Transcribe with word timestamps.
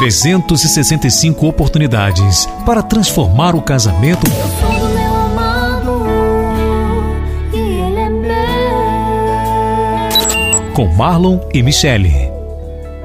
365 0.00 1.46
oportunidades 1.46 2.46
para 2.64 2.82
transformar 2.82 3.54
o 3.54 3.60
casamento 3.60 4.26
sou 4.30 4.80
do 4.80 4.88
meu 4.94 5.14
amado 5.14 6.02
e 7.52 7.58
ele 7.58 8.00
é 8.00 8.08
meu. 8.08 8.32
com 10.72 10.86
Marlon 10.86 11.38
e 11.52 11.62
Michele. 11.62 12.14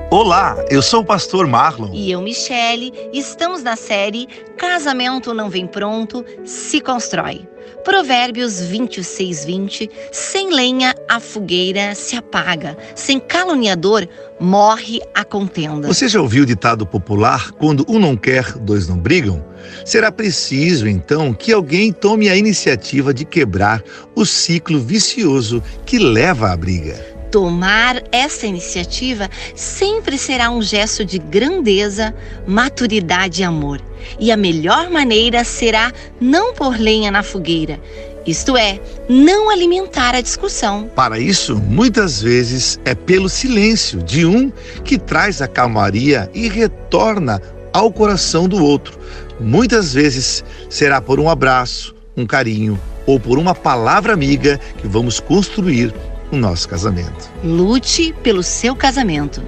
Olá, 0.09 0.55
eu 0.69 0.81
sou 0.81 1.01
o 1.01 1.05
pastor 1.05 1.45
Marlon. 1.45 1.89
E 1.91 2.09
eu, 2.09 2.21
Michele, 2.21 2.93
estamos 3.11 3.61
na 3.61 3.75
série 3.75 4.29
Casamento 4.55 5.33
Não 5.33 5.49
Vem 5.49 5.67
Pronto, 5.67 6.23
Se 6.45 6.79
Constrói. 6.79 7.45
Provérbios 7.85 8.59
26, 8.61 9.45
20. 9.45 9.89
Sem 10.11 10.51
lenha 10.51 10.95
a 11.07 11.19
fogueira 11.19 11.93
se 11.93 12.15
apaga, 12.15 12.75
sem 12.95 13.19
caluniador 13.19 14.07
morre 14.39 14.99
a 15.13 15.23
contenda. 15.23 15.87
Você 15.87 16.09
já 16.09 16.19
ouviu 16.19 16.43
o 16.43 16.45
ditado 16.47 16.85
popular: 16.85 17.51
quando 17.51 17.85
um 17.87 17.99
não 17.99 18.17
quer, 18.17 18.53
dois 18.57 18.87
não 18.87 18.97
brigam? 18.97 19.45
Será 19.85 20.11
preciso, 20.11 20.87
então, 20.87 21.31
que 21.31 21.53
alguém 21.53 21.93
tome 21.93 22.27
a 22.27 22.35
iniciativa 22.35 23.13
de 23.13 23.23
quebrar 23.23 23.83
o 24.15 24.25
ciclo 24.25 24.79
vicioso 24.79 25.61
que 25.85 25.99
leva 25.99 26.51
à 26.51 26.57
briga. 26.57 27.14
Tomar 27.35 28.01
essa 28.13 28.47
iniciativa 28.47 29.29
sempre 29.53 30.17
será 30.17 30.49
um 30.49 30.61
gesto 30.61 31.03
de 31.03 31.17
grandeza, 31.17 32.15
maturidade 32.47 33.41
e 33.41 33.43
amor. 33.43 33.81
E 34.17 34.31
a 34.31 34.37
melhor 34.37 34.89
maneira 34.89 35.43
será 35.43 35.91
não 36.17 36.53
pôr 36.53 36.79
lenha 36.79 37.11
na 37.11 37.23
fogueira, 37.23 37.77
isto 38.25 38.55
é, 38.55 38.79
não 39.09 39.49
alimentar 39.49 40.15
a 40.15 40.21
discussão. 40.21 40.89
Para 40.95 41.19
isso, 41.19 41.57
muitas 41.57 42.21
vezes 42.21 42.79
é 42.85 42.95
pelo 42.95 43.27
silêncio 43.27 44.01
de 44.01 44.25
um 44.25 44.49
que 44.85 44.97
traz 44.97 45.41
a 45.41 45.47
calmaria 45.49 46.31
e 46.33 46.47
retorna 46.47 47.41
ao 47.73 47.91
coração 47.91 48.47
do 48.47 48.63
outro. 48.63 48.97
Muitas 49.41 49.93
vezes 49.93 50.41
será 50.69 51.01
por 51.01 51.19
um 51.19 51.29
abraço, 51.29 51.93
um 52.15 52.25
carinho 52.25 52.79
ou 53.05 53.19
por 53.19 53.37
uma 53.37 53.53
palavra 53.53 54.13
amiga 54.13 54.57
que 54.77 54.87
vamos 54.87 55.19
construir 55.19 55.93
o 56.31 56.35
nosso 56.35 56.67
casamento. 56.67 57.29
Lute 57.43 58.13
pelo 58.23 58.43
seu 58.43 58.75
casamento. 58.75 59.41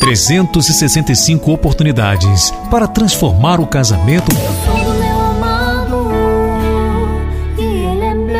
365 0.00 1.50
oportunidades 1.52 2.52
para 2.70 2.86
transformar 2.86 3.58
o 3.60 3.66
casamento 3.66 4.32
Sou 4.34 4.84
do 4.84 4.94
meu 5.00 5.20
amado 5.20 6.08
e 7.58 7.62
ele 7.62 8.04
é 8.04 8.14
meu. 8.14 8.36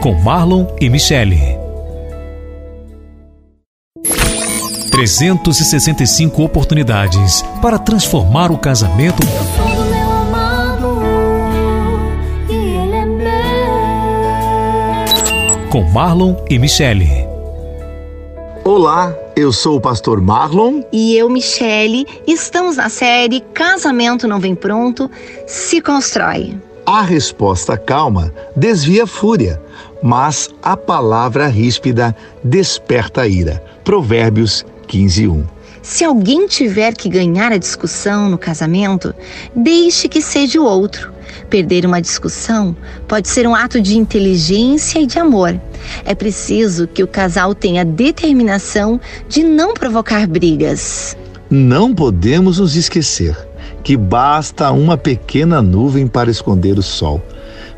com 0.00 0.14
Marlon 0.22 0.66
e 0.80 0.88
Michele. 0.88 1.58
365 4.90 6.42
oportunidades 6.42 7.42
para 7.62 7.78
transformar 7.78 8.50
o 8.50 8.58
casamento 8.58 9.22
com 15.70 15.82
Marlon 15.82 16.34
e 16.48 16.58
Michele. 16.58 17.10
Olá, 18.64 19.14
eu 19.36 19.52
sou 19.52 19.76
o 19.76 19.80
pastor 19.80 20.18
Marlon. 20.18 20.82
E 20.90 21.14
eu, 21.14 21.28
Michele, 21.28 22.06
estamos 22.26 22.76
na 22.76 22.88
série 22.88 23.40
Casamento 23.52 24.26
Não 24.26 24.40
Vem 24.40 24.54
Pronto, 24.54 25.10
Se 25.46 25.82
Constrói. 25.82 26.56
A 26.86 27.02
resposta 27.02 27.76
calma 27.76 28.32
desvia 28.56 29.04
a 29.04 29.06
fúria, 29.06 29.60
mas 30.02 30.48
a 30.62 30.74
palavra 30.74 31.48
ríspida 31.48 32.16
desperta 32.42 33.22
a 33.22 33.28
ira. 33.28 33.62
Provérbios 33.84 34.64
15, 34.86 35.28
1. 35.28 35.46
Se 35.82 36.02
alguém 36.02 36.46
tiver 36.46 36.94
que 36.94 37.10
ganhar 37.10 37.52
a 37.52 37.58
discussão 37.58 38.30
no 38.30 38.38
casamento, 38.38 39.14
deixe 39.54 40.08
que 40.08 40.22
seja 40.22 40.60
o 40.60 40.64
outro. 40.64 41.17
Perder 41.50 41.86
uma 41.86 42.00
discussão 42.00 42.76
pode 43.06 43.28
ser 43.28 43.46
um 43.46 43.54
ato 43.54 43.80
de 43.80 43.96
inteligência 43.96 45.00
e 45.00 45.06
de 45.06 45.18
amor. 45.18 45.58
É 46.04 46.14
preciso 46.14 46.86
que 46.86 47.02
o 47.02 47.08
casal 47.08 47.54
tenha 47.54 47.84
determinação 47.84 49.00
de 49.28 49.42
não 49.42 49.72
provocar 49.72 50.26
brigas. 50.26 51.16
Não 51.50 51.94
podemos 51.94 52.58
nos 52.58 52.76
esquecer 52.76 53.36
que 53.82 53.96
basta 53.96 54.70
uma 54.70 54.98
pequena 54.98 55.62
nuvem 55.62 56.06
para 56.06 56.30
esconder 56.30 56.78
o 56.78 56.82
sol. 56.82 57.22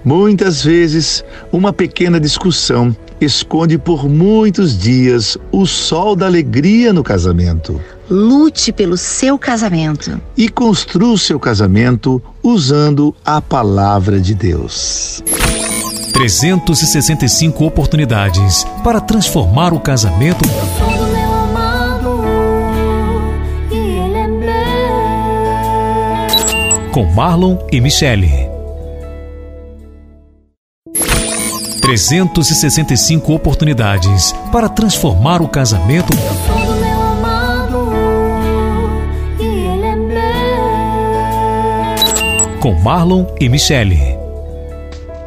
Muitas 0.04 0.64
vezes, 0.64 1.24
uma 1.52 1.72
pequena 1.72 2.18
discussão 2.18 2.96
esconde 3.20 3.76
por 3.76 4.08
muitos 4.08 4.76
dias 4.78 5.36
o 5.52 5.66
sol 5.66 6.16
da 6.16 6.26
alegria 6.26 6.92
no 6.92 7.02
casamento. 7.02 7.80
Lute 8.08 8.72
pelo 8.72 8.96
seu 8.96 9.38
casamento. 9.38 10.20
E 10.36 10.48
construa 10.48 11.12
o 11.12 11.18
seu 11.18 11.38
casamento 11.38 12.20
usando 12.42 13.14
a 13.24 13.40
palavra 13.40 14.18
de 14.18 14.34
Deus. 14.34 15.22
365 16.12 17.64
oportunidades 17.64 18.64
para 18.82 19.00
transformar 19.00 19.72
o 19.72 19.80
casamento 19.80 20.44
e 23.70 24.16
é 24.16 24.26
meu. 24.26 24.50
com 26.90 27.04
Marlon 27.14 27.56
e 27.70 27.80
Michele. 27.80 28.49
365 31.90 33.34
oportunidades 33.34 34.32
para 34.52 34.68
transformar 34.68 35.42
o 35.42 35.48
casamento 35.48 36.12
é 36.12 36.30
com 42.60 42.74
Marlon 42.74 43.26
e 43.40 43.48
Michele. 43.48 43.98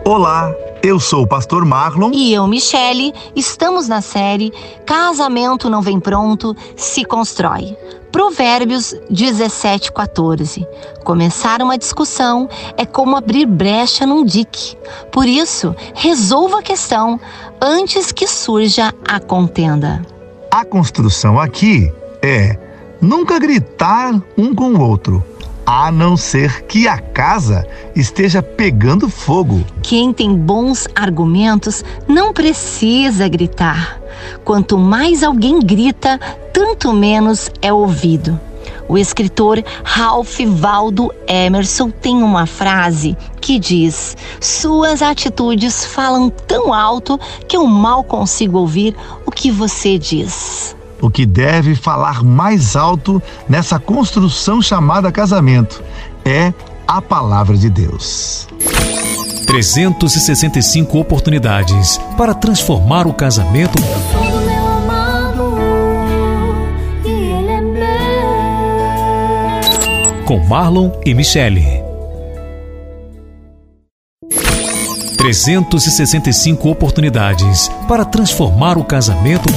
Olá, 0.05 0.53
eu 0.83 0.99
sou 0.99 1.23
o 1.23 1.27
pastor 1.27 1.63
Marlon. 1.63 2.11
E 2.13 2.33
eu, 2.33 2.45
Michele, 2.45 3.13
estamos 3.33 3.87
na 3.87 4.01
série 4.01 4.51
Casamento 4.85 5.69
Não 5.69 5.81
Vem 5.81 5.97
Pronto, 5.97 6.53
Se 6.75 7.05
Constrói. 7.05 7.77
Provérbios 8.11 8.93
17, 9.09 9.93
14. 9.93 10.67
Começar 11.05 11.61
uma 11.61 11.77
discussão 11.77 12.49
é 12.77 12.85
como 12.85 13.15
abrir 13.15 13.45
brecha 13.45 14.05
num 14.05 14.25
dique. 14.25 14.77
Por 15.09 15.25
isso, 15.25 15.73
resolva 15.95 16.59
a 16.59 16.61
questão 16.61 17.17
antes 17.61 18.11
que 18.11 18.27
surja 18.27 18.93
a 19.07 19.21
contenda. 19.21 20.05
A 20.51 20.65
construção 20.65 21.39
aqui 21.39 21.91
é 22.21 22.59
nunca 23.01 23.39
gritar 23.39 24.21
um 24.37 24.53
com 24.53 24.73
o 24.73 24.81
outro, 24.81 25.23
a 25.65 25.91
não 25.91 26.17
ser 26.17 26.63
que 26.65 26.87
a 26.87 26.97
casa 26.97 27.67
esteja 27.95 28.41
pegando 28.41 29.09
fogo. 29.09 29.63
Quem 29.81 30.13
tem 30.13 30.35
bons 30.35 30.87
argumentos 30.95 31.83
não 32.07 32.33
precisa 32.33 33.27
gritar. 33.27 33.99
Quanto 34.43 34.77
mais 34.77 35.23
alguém 35.23 35.59
grita, 35.59 36.19
tanto 36.51 36.93
menos 36.93 37.49
é 37.61 37.71
ouvido. 37.71 38.39
O 38.87 38.97
escritor 38.97 39.63
Ralph 39.83 40.39
Waldo 40.59 41.11
Emerson 41.27 41.89
tem 41.89 42.21
uma 42.21 42.45
frase 42.45 43.17
que 43.39 43.57
diz: 43.57 44.15
Suas 44.39 45.01
atitudes 45.01 45.85
falam 45.85 46.29
tão 46.29 46.73
alto 46.73 47.19
que 47.47 47.55
eu 47.55 47.65
mal 47.65 48.03
consigo 48.03 48.59
ouvir 48.59 48.95
o 49.25 49.31
que 49.31 49.49
você 49.49 49.97
diz. 49.97 50.75
O 51.03 51.09
que 51.09 51.25
deve 51.25 51.75
falar 51.75 52.23
mais 52.23 52.77
alto 52.77 53.21
nessa 53.49 53.77
construção 53.77 54.61
chamada 54.61 55.11
casamento 55.11 55.83
é 56.23 56.53
a 56.87 57.01
palavra 57.01 57.57
de 57.57 57.69
Deus. 57.69 58.47
365 59.45 60.97
oportunidades 60.97 61.97
para 62.15 62.33
transformar 62.33 63.05
o 63.05 63.13
casamento 63.13 63.77
e 67.03 67.19
é 67.49 67.59
meu. 67.59 67.83
com 70.23 70.39
Marlon 70.47 70.89
e 71.05 71.13
Michele. 71.13 71.83
365 75.17 76.69
oportunidades 76.69 77.67
para 77.89 78.05
transformar 78.05 78.77
o 78.77 78.85
casamento 78.85 79.49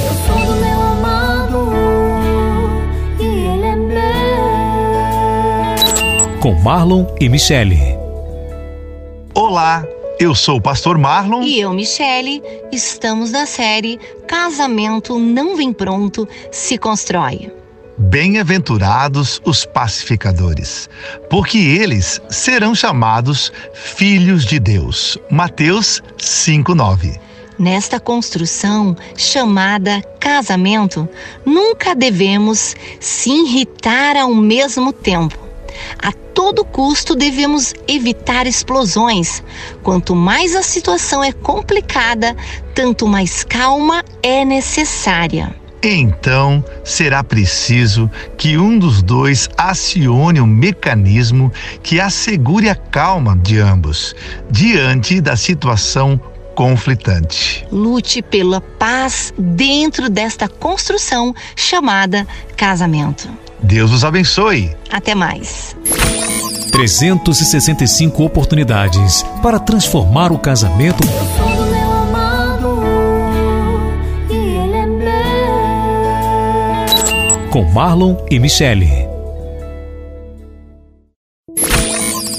com 6.47 6.53
Marlon 6.53 7.05
e 7.19 7.27
Michele. 7.27 7.77
Olá, 9.33 9.85
eu 10.17 10.33
sou 10.33 10.59
o 10.59 10.61
pastor 10.61 10.97
Marlon. 10.97 11.43
E 11.43 11.59
eu, 11.59 11.73
Michele, 11.73 12.41
estamos 12.71 13.31
na 13.31 13.45
série 13.45 13.99
Casamento 14.25 15.19
Não 15.19 15.57
Vem 15.57 15.73
Pronto, 15.73 16.25
Se 16.49 16.77
Constrói. 16.77 17.51
Bem-aventurados 17.97 19.41
os 19.43 19.65
pacificadores, 19.65 20.89
porque 21.29 21.57
eles 21.57 22.21
serão 22.29 22.73
chamados 22.73 23.51
filhos 23.73 24.45
de 24.45 24.57
Deus. 24.57 25.17
Mateus 25.29 26.01
5:9. 26.17 27.19
Nesta 27.59 27.99
construção 27.99 28.95
chamada 29.17 30.01
casamento, 30.17 31.09
nunca 31.45 31.93
devemos 31.93 32.73
se 33.01 33.31
irritar 33.31 34.15
ao 34.15 34.33
mesmo 34.33 34.93
tempo. 34.93 35.46
A 35.99 36.11
todo 36.11 36.63
custo 36.63 37.15
devemos 37.15 37.73
evitar 37.87 38.45
explosões. 38.45 39.43
Quanto 39.83 40.15
mais 40.15 40.55
a 40.55 40.61
situação 40.61 41.23
é 41.23 41.31
complicada, 41.31 42.35
tanto 42.75 43.07
mais 43.07 43.43
calma 43.43 44.03
é 44.21 44.45
necessária. 44.45 45.55
Então 45.81 46.63
será 46.83 47.23
preciso 47.23 48.09
que 48.37 48.57
um 48.57 48.77
dos 48.77 49.01
dois 49.01 49.47
acione 49.57 50.41
um 50.41 50.47
mecanismo 50.47 51.51
que 51.83 51.99
assegure 51.99 52.67
a 52.67 52.75
calma 52.75 53.37
de 53.37 53.59
ambos 53.59 54.15
diante 54.49 55.21
da 55.21 55.35
situação 55.35 56.19
conflitante. 56.55 57.67
Lute 57.71 58.23
pela 58.23 58.59
paz 58.59 59.31
dentro 59.37 60.09
desta 60.09 60.47
construção 60.47 61.33
chamada 61.55 62.27
casamento. 62.55 63.29
Deus 63.61 63.91
os 63.91 64.03
abençoe. 64.03 64.75
Até 64.91 65.15
mais. 65.15 65.75
365 66.71 68.23
oportunidades 68.23 69.23
para 69.41 69.59
transformar 69.59 70.31
o 70.31 70.37
casamento 70.37 71.03
e 71.03 71.07
é 71.09 71.57
com 77.49 77.63
Marlon 77.63 78.17
e 78.29 78.39
Michele. 78.39 79.07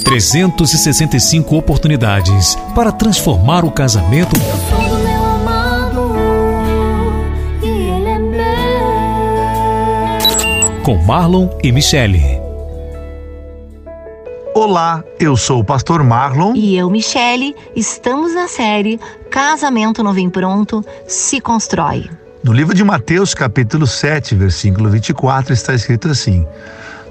365 0.05 1.57
oportunidades 1.57 2.55
para 2.75 2.93
transformar 2.93 3.65
o 3.65 3.71
casamento 3.71 4.37
com 10.89 10.97
Marlon 10.97 11.51
e 11.63 11.71
Michele. 11.71 12.23
Olá, 14.55 15.05
eu 15.21 15.37
sou 15.37 15.61
o 15.61 15.65
pastor 15.65 16.03
Marlon. 16.03 16.55
E 16.57 16.79
eu, 16.79 16.89
Michele, 16.89 17.55
estamos 17.77 18.35
na 18.35 18.49
série 18.49 18.99
Casamento 19.31 20.03
Não 20.03 20.15
Vem 20.15 20.31
Pronto, 20.31 20.83
Se 21.07 21.43
Constrói. 21.43 22.09
No 22.43 22.55
livro 22.55 22.75
de 22.75 22.83
Mateus, 22.83 23.35
capítulo 23.35 23.87
7, 23.87 24.35
versículo 24.35 24.89
24, 24.89 25.53
está 25.53 25.75
escrito 25.75 26.09
assim: 26.09 26.47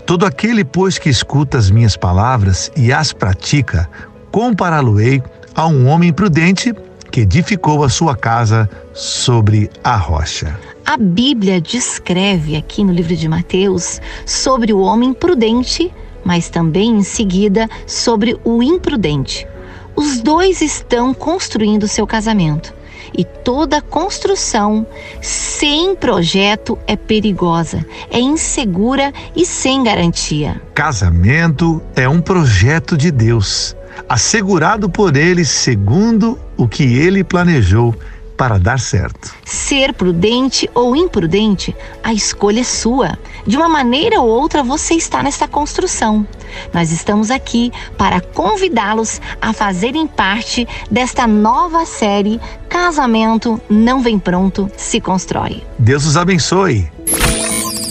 Todo 0.08 0.26
aquele, 0.26 0.66
pois, 0.66 0.98
que 0.98 1.12
escuta 1.12 1.60
as 1.60 1.70
minhas 1.70 1.96
palavras 1.96 2.72
e 2.76 2.92
as 2.92 3.14
pratica, 3.14 3.88
compará-lo-ei 4.32 5.22
a 5.54 5.68
um 5.68 5.86
homem 5.86 6.12
prudente 6.12 6.74
que 7.12 7.22
edificou 7.22 7.84
a 7.84 7.90
sua 7.90 8.16
casa 8.16 8.70
sobre 8.94 9.70
a 9.84 9.96
rocha. 9.96 10.60
A 10.86 10.96
Bíblia 10.98 11.60
descreve 11.60 12.56
aqui 12.56 12.84
no 12.84 12.94
livro 12.94 13.16
de 13.16 13.28
Mateus 13.28 14.00
sobre 14.26 14.72
o 14.72 14.80
homem 14.80 15.14
prudente, 15.14 15.94
mas 16.24 16.50
também 16.50 16.92
em 16.92 17.04
seguida 17.04 17.70
sobre 17.86 18.38
o 18.44 18.64
imprudente. 18.64 19.48
Os 19.96 20.22
dois 20.22 20.62
estão 20.62 21.14
construindo 21.14 21.88
seu 21.88 22.06
casamento. 22.06 22.74
E 23.18 23.24
toda 23.24 23.82
construção 23.82 24.86
sem 25.22 25.96
projeto 25.96 26.78
é 26.86 26.96
perigosa, 26.96 27.86
é 28.12 28.20
insegura 28.20 29.14
e 29.36 29.46
sem 29.46 29.84
garantia. 29.84 30.62
Casamento 30.74 31.82
é 31.96 32.08
um 32.08 32.22
projeto 32.22 32.98
de 32.98 33.10
Deus, 33.10 33.76
assegurado 34.08 34.90
por 34.90 35.16
Ele 35.16 35.46
segundo 35.46 36.40
o 36.56 36.68
que 36.68 36.84
Ele 36.84 37.24
planejou 37.24 37.96
para 38.38 38.60
dar 38.60 38.80
certo. 38.80 39.34
Ser 39.44 39.94
prudente 39.94 40.70
ou 40.74 40.96
imprudente, 40.96 41.76
a 42.04 42.14
escolha 42.14 42.62
é 42.62 42.64
sua. 42.64 43.18
De 43.46 43.58
uma 43.58 43.68
maneira 43.68 44.22
ou 44.22 44.28
outra, 44.28 44.62
você 44.62 44.94
está 44.94 45.24
nesta 45.24 45.48
construção. 45.48 46.26
Nós 46.72 46.92
estamos 46.92 47.32
aqui 47.32 47.72
para 47.98 48.22
convidá-los 48.22 49.20
a 49.42 49.52
fazerem 49.52 50.06
parte 50.06 50.68
desta 50.92 51.26
nova 51.26 51.86
série 51.86 52.40
Casamento 52.70 53.60
Não 53.68 54.02
Vem 54.02 54.20
Pronto, 54.20 54.70
Se 54.78 55.02
Constrói. 55.02 55.64
Deus 55.80 56.06
os 56.06 56.16
abençoe. 56.16 56.90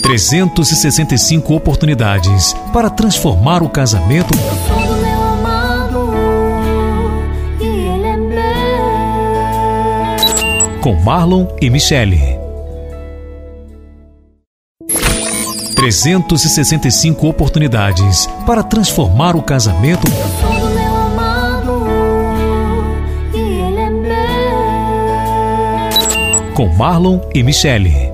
365 0.03 1.53
oportunidades 1.53 2.55
para 2.73 2.88
transformar 2.88 3.61
o 3.62 3.69
casamento 3.69 4.32
com 10.86 10.94
Marlon 10.94 11.48
e 11.60 11.68
Michele. 11.68 12.38
365 15.74 17.26
oportunidades 17.26 18.28
para 18.46 18.62
transformar 18.62 19.34
o 19.34 19.42
casamento 19.42 20.08
Sou 20.08 20.60
do 20.60 20.70
meu 20.76 20.94
amado 20.94 21.82
e 23.34 23.38
ele 23.40 23.80
é 23.80 23.90
meu. 23.90 24.14
com 26.54 26.68
Marlon 26.68 27.18
e 27.34 27.42
Michele. 27.42 28.12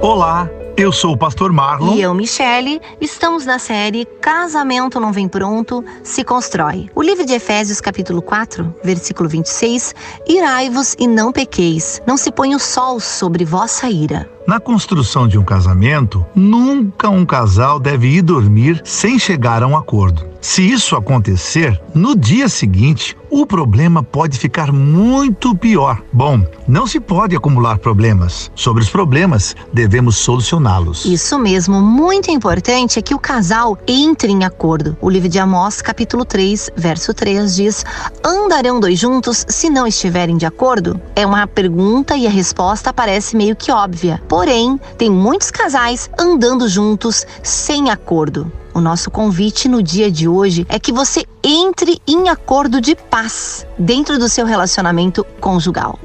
Olá, 0.00 0.48
eu 0.78 0.92
sou 0.92 1.14
o 1.14 1.16
pastor 1.16 1.52
Marlon. 1.52 1.96
E 1.96 2.02
eu, 2.02 2.14
Michele, 2.14 2.80
estamos 3.00 3.44
na 3.44 3.58
série 3.58 4.04
Casamento 4.20 5.00
Não 5.00 5.12
Vem 5.12 5.26
Pronto, 5.26 5.84
Se 6.04 6.22
Constrói. 6.22 6.88
O 6.94 7.02
livro 7.02 7.26
de 7.26 7.32
Efésios, 7.32 7.80
capítulo 7.80 8.22
4, 8.22 8.72
versículo 8.84 9.28
26, 9.28 9.92
Irai-vos 10.28 10.94
e 10.96 11.08
não 11.08 11.32
pequeis, 11.32 12.00
não 12.06 12.16
se 12.16 12.30
ponha 12.30 12.56
o 12.56 12.60
sol 12.60 13.00
sobre 13.00 13.44
vossa 13.44 13.90
ira. 13.90 14.37
Na 14.48 14.58
construção 14.58 15.28
de 15.28 15.36
um 15.38 15.44
casamento, 15.44 16.24
nunca 16.34 17.10
um 17.10 17.26
casal 17.26 17.78
deve 17.78 18.08
ir 18.08 18.22
dormir 18.22 18.80
sem 18.82 19.18
chegar 19.18 19.62
a 19.62 19.66
um 19.66 19.76
acordo. 19.76 20.26
Se 20.40 20.62
isso 20.62 20.96
acontecer, 20.96 21.78
no 21.94 22.16
dia 22.16 22.48
seguinte, 22.48 23.14
o 23.30 23.44
problema 23.44 24.02
pode 24.02 24.38
ficar 24.38 24.72
muito 24.72 25.54
pior. 25.54 26.00
Bom, 26.12 26.40
não 26.66 26.86
se 26.86 27.00
pode 27.00 27.36
acumular 27.36 27.78
problemas. 27.78 28.50
Sobre 28.54 28.82
os 28.82 28.88
problemas, 28.88 29.54
devemos 29.72 30.16
solucioná-los. 30.16 31.04
Isso 31.04 31.38
mesmo, 31.38 31.82
muito 31.82 32.30
importante 32.30 32.98
é 32.98 33.02
que 33.02 33.14
o 33.14 33.18
casal 33.18 33.76
entre 33.86 34.30
em 34.30 34.44
acordo. 34.44 34.96
O 35.00 35.10
livro 35.10 35.28
de 35.28 35.38
Amós, 35.38 35.82
capítulo 35.82 36.24
3, 36.24 36.70
verso 36.76 37.12
3 37.12 37.54
diz: 37.54 37.84
Andarão 38.24 38.80
dois 38.80 38.98
juntos 38.98 39.44
se 39.48 39.68
não 39.68 39.86
estiverem 39.86 40.36
de 40.36 40.46
acordo? 40.46 41.00
É 41.14 41.26
uma 41.26 41.46
pergunta 41.46 42.16
e 42.16 42.26
a 42.26 42.30
resposta 42.30 42.92
parece 42.92 43.36
meio 43.36 43.56
que 43.56 43.72
óbvia. 43.72 44.22
Porém, 44.38 44.78
tem 44.96 45.10
muitos 45.10 45.50
casais 45.50 46.08
andando 46.16 46.68
juntos 46.68 47.26
sem 47.42 47.90
acordo. 47.90 48.52
O 48.72 48.80
nosso 48.80 49.10
convite 49.10 49.68
no 49.68 49.82
dia 49.82 50.12
de 50.12 50.28
hoje 50.28 50.64
é 50.68 50.78
que 50.78 50.92
você 50.92 51.26
entre 51.42 52.00
em 52.06 52.28
acordo 52.28 52.80
de 52.80 52.94
paz 52.94 53.66
dentro 53.76 54.16
do 54.16 54.28
seu 54.28 54.46
relacionamento 54.46 55.26
conjugal. 55.40 55.98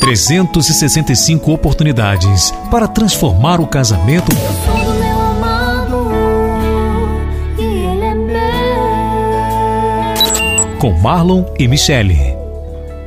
365 0.00 1.52
oportunidades 1.52 2.50
para 2.70 2.88
transformar 2.88 3.60
o 3.60 3.66
casamento 3.66 4.32
é 4.32 4.84
com 10.84 10.92
Marlon 10.92 11.44
e 11.58 11.66
Michele. 11.66 12.33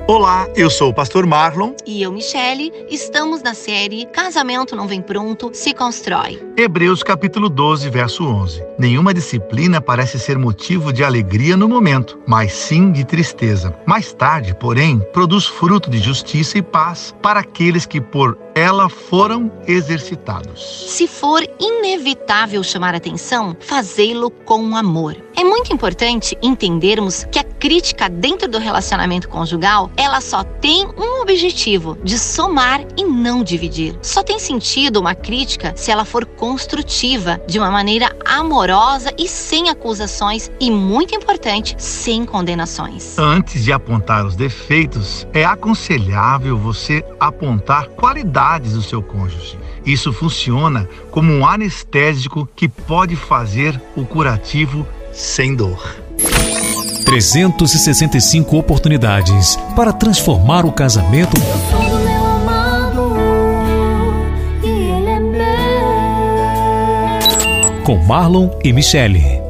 Olá, 0.09 0.47
eu 0.55 0.69
sou 0.69 0.91
o 0.91 0.93
pastor 0.93 1.25
Marlon. 1.25 1.73
E 1.85 2.01
eu, 2.01 2.13
Michele, 2.13 2.71
estamos 2.89 3.41
na 3.41 3.53
série 3.53 4.05
Casamento 4.05 4.73
Não 4.73 4.87
Vem 4.87 5.01
Pronto, 5.01 5.49
Se 5.51 5.73
Constrói. 5.73 6.41
Hebreus 6.55 7.03
capítulo 7.03 7.49
12, 7.49 7.89
verso 7.89 8.23
11. 8.23 8.63
Nenhuma 8.79 9.13
disciplina 9.13 9.81
parece 9.81 10.17
ser 10.17 10.37
motivo 10.37 10.93
de 10.93 11.03
alegria 11.03 11.57
no 11.57 11.67
momento, 11.67 12.17
mas 12.25 12.53
sim 12.53 12.89
de 12.93 13.03
tristeza. 13.03 13.77
Mais 13.85 14.13
tarde, 14.13 14.55
porém, 14.55 14.99
produz 15.11 15.45
fruto 15.45 15.89
de 15.89 15.99
justiça 15.99 16.57
e 16.57 16.61
paz 16.61 17.13
para 17.21 17.41
aqueles 17.41 17.85
que 17.85 17.99
por 17.99 18.37
ela 18.55 18.87
foram 18.89 19.51
exercitados. 19.67 20.89
Se 20.89 21.05
for 21.05 21.43
inevitável 21.59 22.63
chamar 22.63 22.95
atenção, 22.95 23.55
fazê-lo 23.59 24.31
com 24.31 24.75
amor. 24.75 25.15
É 25.35 25.43
muito 25.43 25.71
importante 25.71 26.35
entendermos 26.41 27.23
que 27.25 27.37
a 27.37 27.43
crítica 27.67 28.07
dentro 28.07 28.47
do 28.47 28.59
relacionamento 28.59 29.27
conjugal, 29.27 29.91
ela 29.97 30.21
só 30.21 30.41
tem 30.41 30.87
um 30.97 31.21
objetivo, 31.21 31.97
de 32.01 32.17
somar 32.17 32.79
e 32.95 33.03
não 33.03 33.43
dividir. 33.43 33.93
Só 34.01 34.23
tem 34.23 34.39
sentido 34.39 35.01
uma 35.01 35.13
crítica 35.13 35.73
se 35.75 35.91
ela 35.91 36.05
for 36.05 36.25
construtiva, 36.25 37.41
de 37.45 37.59
uma 37.59 37.69
maneira 37.69 38.15
amorosa 38.23 39.13
e 39.17 39.27
sem 39.27 39.67
acusações 39.67 40.49
e 40.61 40.71
muito 40.71 41.13
importante, 41.13 41.75
sem 41.77 42.23
condenações. 42.23 43.17
Antes 43.19 43.65
de 43.65 43.73
apontar 43.73 44.25
os 44.25 44.37
defeitos, 44.37 45.27
é 45.33 45.43
aconselhável 45.43 46.57
você 46.57 47.03
apontar 47.19 47.89
qualidades 47.89 48.75
do 48.75 48.81
seu 48.81 49.03
cônjuge. 49.03 49.59
Isso 49.85 50.13
funciona 50.13 50.87
como 51.11 51.33
um 51.33 51.45
anestésico 51.45 52.47
que 52.55 52.69
pode 52.69 53.17
fazer 53.17 53.77
o 53.93 54.05
curativo 54.05 54.87
sem 55.11 55.53
dor. 55.53 55.97
365 57.07 58.55
oportunidades 58.57 59.55
para 59.77 59.93
transformar 59.93 60.65
o 60.65 60.73
casamento 60.73 61.37
e 64.61 64.91
é 64.91 64.99
com 67.85 67.95
Marlon 67.95 68.49
e 68.61 68.73
Michele. 68.73 69.41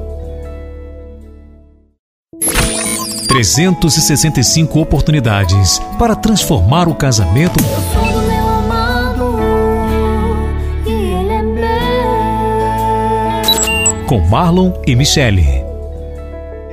365 3.28 4.80
oportunidades 4.80 5.82
para 5.98 6.16
transformar 6.16 6.88
o 6.88 6.94
casamento 6.94 7.60
e 10.86 11.12
é 14.00 14.04
com 14.06 14.20
Marlon 14.20 14.74
e 14.86 14.96
Michele. 14.96 15.67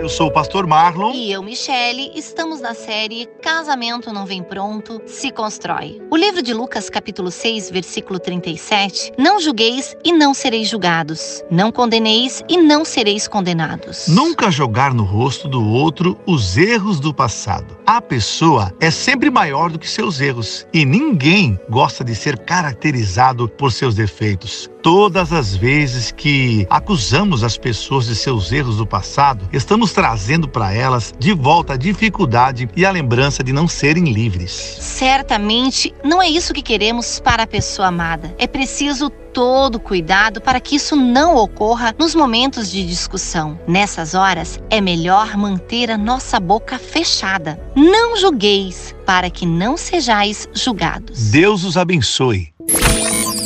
Eu 0.04 0.10
sou 0.10 0.26
o 0.26 0.30
pastor 0.30 0.66
Marlon. 0.66 1.12
E 1.14 1.32
eu, 1.32 1.42
Michele, 1.42 2.12
estamos 2.14 2.60
na 2.60 2.74
série 2.74 3.24
Casamento 3.40 4.12
Não 4.12 4.26
Vem 4.26 4.42
Pronto, 4.42 5.00
Se 5.06 5.30
Constrói. 5.30 5.98
O 6.10 6.16
livro 6.18 6.42
de 6.42 6.52
Lucas, 6.52 6.90
capítulo 6.90 7.30
6, 7.30 7.70
versículo 7.70 8.18
37. 8.18 9.14
Não 9.16 9.40
julgueis 9.40 9.96
e 10.04 10.12
não 10.12 10.34
sereis 10.34 10.68
julgados. 10.68 11.42
Não 11.50 11.72
condeneis 11.72 12.42
e 12.50 12.58
não 12.58 12.84
sereis 12.84 13.26
condenados. 13.26 14.06
Nunca 14.06 14.50
jogar 14.50 14.92
no 14.92 15.04
rosto 15.04 15.48
do 15.48 15.66
outro 15.66 16.20
os 16.26 16.58
erros 16.58 17.00
do 17.00 17.14
passado. 17.14 17.78
A 17.86 18.00
pessoa 18.00 18.72
é 18.80 18.90
sempre 18.90 19.30
maior 19.30 19.70
do 19.70 19.78
que 19.78 19.86
seus 19.86 20.18
erros 20.18 20.66
e 20.72 20.86
ninguém 20.86 21.58
gosta 21.68 22.02
de 22.02 22.14
ser 22.14 22.38
caracterizado 22.38 23.46
por 23.46 23.70
seus 23.70 23.94
defeitos. 23.94 24.70
Todas 24.82 25.34
as 25.34 25.54
vezes 25.54 26.10
que 26.10 26.66
acusamos 26.70 27.44
as 27.44 27.58
pessoas 27.58 28.06
de 28.06 28.16
seus 28.16 28.52
erros 28.52 28.78
do 28.78 28.86
passado, 28.86 29.46
estamos 29.52 29.92
trazendo 29.92 30.48
para 30.48 30.72
elas 30.72 31.12
de 31.18 31.34
volta 31.34 31.74
a 31.74 31.76
dificuldade 31.76 32.68
e 32.74 32.86
a 32.86 32.90
lembrança 32.90 33.44
de 33.44 33.52
não 33.52 33.68
serem 33.68 34.12
livres. 34.12 34.50
Certamente 34.80 35.94
não 36.02 36.22
é 36.22 36.28
isso 36.28 36.54
que 36.54 36.62
queremos 36.62 37.20
para 37.20 37.42
a 37.42 37.46
pessoa 37.46 37.88
amada. 37.88 38.34
É 38.38 38.46
preciso 38.46 39.10
todo 39.34 39.80
cuidado 39.80 40.40
para 40.40 40.60
que 40.60 40.76
isso 40.76 40.94
não 40.94 41.36
ocorra 41.36 41.94
nos 41.98 42.14
momentos 42.14 42.70
de 42.70 42.86
discussão. 42.86 43.58
Nessas 43.66 44.14
horas, 44.14 44.60
é 44.70 44.80
melhor 44.80 45.36
manter 45.36 45.90
a 45.90 45.98
nossa 45.98 46.38
boca 46.38 46.78
fechada. 46.78 47.60
Não 47.74 48.16
julgueis, 48.16 48.94
para 49.04 49.28
que 49.28 49.44
não 49.44 49.76
sejais 49.76 50.48
julgados. 50.54 51.30
Deus 51.30 51.64
os 51.64 51.76
abençoe. 51.76 52.54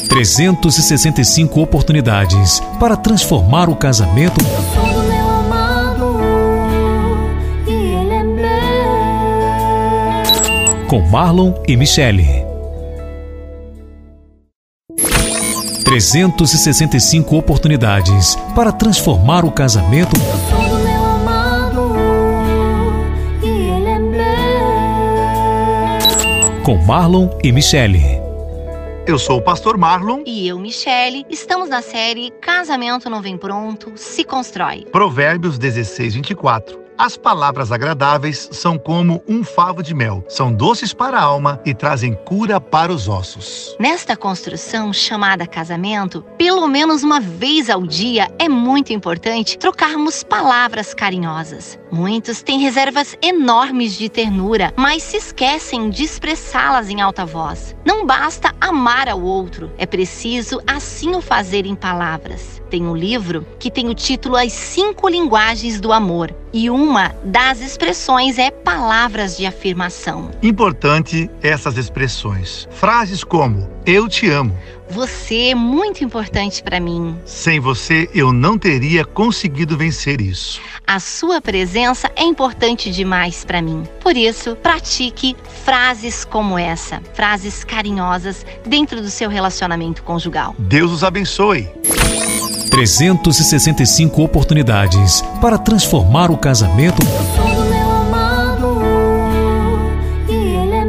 365 0.08 1.60
oportunidades 1.60 2.60
para 2.78 2.96
transformar 2.96 3.68
o 3.68 3.76
casamento 3.76 4.40
é 4.44 5.18
com 10.88 11.00
Marlon 11.00 11.52
e 11.66 11.76
Michele. 11.76 12.47
365 15.98 17.36
oportunidades 17.36 18.36
para 18.54 18.70
transformar 18.70 19.44
o 19.44 19.50
casamento 19.50 20.16
Sou 20.16 20.68
do 20.68 20.78
meu 20.84 21.04
amado 21.04 21.92
e 23.42 23.48
ele 23.48 23.88
é 23.88 23.98
meu. 23.98 24.22
com 26.62 26.76
Marlon 26.76 27.28
e 27.42 27.50
Michele. 27.50 28.00
Eu 29.08 29.18
sou 29.18 29.38
o 29.38 29.42
pastor 29.42 29.76
Marlon. 29.76 30.22
E 30.24 30.46
eu, 30.46 30.56
Michele, 30.60 31.26
estamos 31.28 31.68
na 31.68 31.82
série 31.82 32.30
Casamento 32.40 33.10
Não 33.10 33.20
Vem 33.20 33.36
Pronto, 33.36 33.92
Se 33.96 34.22
Constrói. 34.22 34.84
Provérbios 34.92 35.58
16, 35.58 36.14
24. 36.14 36.87
As 36.98 37.16
palavras 37.16 37.70
agradáveis 37.70 38.48
são 38.50 38.76
como 38.76 39.22
um 39.28 39.44
favo 39.44 39.84
de 39.84 39.94
mel, 39.94 40.24
são 40.28 40.52
doces 40.52 40.92
para 40.92 41.16
a 41.16 41.22
alma 41.22 41.60
e 41.64 41.72
trazem 41.72 42.12
cura 42.12 42.60
para 42.60 42.92
os 42.92 43.08
ossos. 43.08 43.76
Nesta 43.78 44.16
construção 44.16 44.92
chamada 44.92 45.46
casamento, 45.46 46.24
pelo 46.36 46.66
menos 46.66 47.04
uma 47.04 47.20
vez 47.20 47.70
ao 47.70 47.86
dia 47.86 48.28
é 48.36 48.48
muito 48.48 48.92
importante 48.92 49.56
trocarmos 49.56 50.24
palavras 50.24 50.92
carinhosas. 50.92 51.78
Muitos 51.92 52.42
têm 52.42 52.58
reservas 52.58 53.16
enormes 53.22 53.96
de 53.96 54.08
ternura, 54.08 54.74
mas 54.76 55.04
se 55.04 55.18
esquecem 55.18 55.90
de 55.90 56.02
expressá-las 56.02 56.90
em 56.90 57.00
alta 57.00 57.24
voz. 57.24 57.76
Não 57.84 58.04
basta 58.04 58.52
amar 58.60 59.08
ao 59.08 59.22
outro, 59.22 59.70
é 59.78 59.86
preciso 59.86 60.60
assim 60.66 61.14
o 61.14 61.20
fazer 61.20 61.64
em 61.64 61.76
palavras. 61.76 62.60
Tem 62.68 62.84
um 62.84 62.94
livro 62.94 63.46
que 63.58 63.70
tem 63.70 63.88
o 63.88 63.94
título 63.94 64.36
As 64.36 64.52
Cinco 64.52 65.08
Linguagens 65.08 65.80
do 65.80 65.90
Amor, 65.90 66.34
e 66.52 66.70
uma 66.70 67.14
das 67.24 67.60
expressões 67.60 68.38
é 68.38 68.50
palavras 68.50 69.36
de 69.36 69.46
afirmação. 69.46 70.30
Importante 70.42 71.30
essas 71.42 71.76
expressões. 71.76 72.68
Frases 72.70 73.22
como 73.24 73.68
eu 73.86 74.08
te 74.08 74.28
amo. 74.28 74.54
Você 74.90 75.50
é 75.50 75.54
muito 75.54 76.02
importante 76.02 76.62
para 76.62 76.80
mim. 76.80 77.16
Sem 77.24 77.60
você 77.60 78.08
eu 78.14 78.32
não 78.32 78.58
teria 78.58 79.04
conseguido 79.04 79.76
vencer 79.76 80.20
isso. 80.20 80.60
A 80.86 80.98
sua 80.98 81.40
presença 81.40 82.10
é 82.16 82.22
importante 82.22 82.90
demais 82.90 83.44
para 83.44 83.60
mim. 83.60 83.86
Por 84.00 84.16
isso, 84.16 84.56
pratique 84.56 85.36
frases 85.64 86.24
como 86.24 86.58
essa, 86.58 87.02
frases 87.12 87.64
carinhosas 87.64 88.46
dentro 88.66 89.02
do 89.02 89.10
seu 89.10 89.28
relacionamento 89.28 90.02
conjugal. 90.02 90.54
Deus 90.58 90.90
os 90.90 91.04
abençoe. 91.04 91.68
365 92.68 94.22
oportunidades 94.22 95.22
para 95.40 95.58
transformar 95.58 96.30
o 96.30 96.36
casamento 96.36 97.02
amado 98.02 98.78
é 100.28 100.84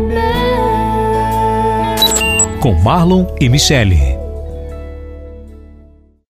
com 2.59 2.73
Marlon 2.81 3.25
e 3.39 3.49
Michele. 3.49 4.18